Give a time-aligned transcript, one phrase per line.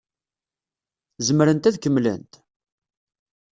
[1.27, 2.33] Zemrent ad kemmlent?